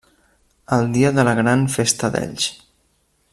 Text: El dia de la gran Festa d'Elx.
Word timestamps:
El 0.77 0.87
dia 0.95 1.11
de 1.17 1.25
la 1.29 1.35
gran 1.41 1.67
Festa 1.75 2.11
d'Elx. 2.17 2.49